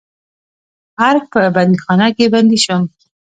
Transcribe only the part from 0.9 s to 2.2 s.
ارګ په بندیخانه